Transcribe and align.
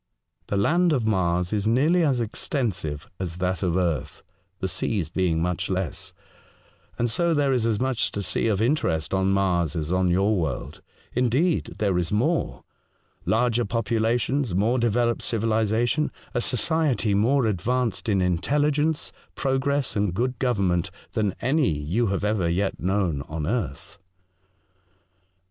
The 0.47 0.57
land 0.57 0.93
of 0.93 1.05
Mars 1.05 1.53
is 1.53 1.67
nearlv 1.67 2.07
as 2.09 2.21
exten 2.21 2.73
sive 2.73 3.07
as 3.19 3.35
that 3.35 3.61
of 3.61 3.77
earth 3.77 4.23
(the 4.59 4.67
seas 4.67 5.09
being 5.09 5.39
much 5.39 5.69
less), 5.69 6.11
and 6.97 7.07
so 7.07 7.35
there 7.35 7.53
is 7.53 7.67
as 7.67 7.79
much 7.79 8.09
to 8.13 8.23
see 8.23 8.47
of 8.47 8.63
interest 8.63 9.13
on 9.13 9.29
Mars 9.31 9.75
as 9.75 9.91
on 9.91 10.09
your 10.09 10.35
world; 10.39 10.81
indeed, 11.13 11.75
there 11.77 11.99
is 11.99 12.11
more 12.11 12.63
The 13.25 13.25
Feast. 13.25 13.29
153— 13.29 13.31
larger 13.37 13.63
populations, 13.65 14.55
more 14.55 14.79
developed 14.79 15.21
civilisa 15.21 15.87
tion, 15.87 16.11
a 16.33 16.41
society 16.41 17.13
more 17.13 17.45
advanced 17.45 18.09
in 18.09 18.21
intelligence, 18.23 19.11
progress, 19.35 19.95
and 19.95 20.15
good 20.15 20.39
government 20.39 20.89
than 21.11 21.35
any 21.41 21.69
you 21.69 22.07
have 22.07 22.23
ever 22.23 22.49
yet 22.49 22.79
known 22.79 23.21
on 23.29 23.45
earth. 23.45 23.99